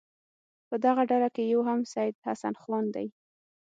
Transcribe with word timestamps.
په 0.67 0.75
دغه 0.85 1.01
ډله 1.09 1.29
کې 1.35 1.43
یو 1.53 1.61
هم 1.69 1.79
سید 1.93 2.15
حسن 2.25 2.53
خان 2.63 2.85
دی. 2.95 3.07